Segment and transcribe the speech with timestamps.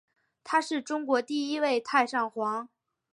[0.43, 2.67] 他是中国第一位太上皇。